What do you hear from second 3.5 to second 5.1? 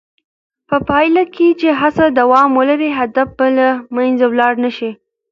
له منځه ولاړ نه شي.